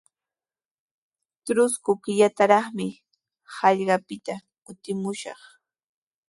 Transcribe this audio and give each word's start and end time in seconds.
Trusku 1.45 1.91
killataraqmi 2.03 2.87
hallqapita 3.57 4.33
kutimushaq. 4.65 5.41